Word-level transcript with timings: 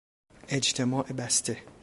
اجتماع 0.47 1.01
بسته 1.13 1.63